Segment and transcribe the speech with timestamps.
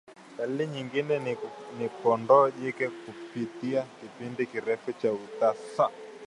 [0.37, 1.37] Dalili nyingine
[1.79, 5.89] ni kondoo jike kupitia kipindi kirefu cha utasa